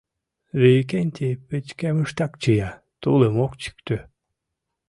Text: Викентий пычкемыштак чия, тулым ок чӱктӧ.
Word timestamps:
Викентий 0.61 1.35
пычкемыштак 1.47 2.33
чия, 2.41 2.69
тулым 3.01 3.35
ок 3.45 3.53
чӱктӧ. 3.61 3.97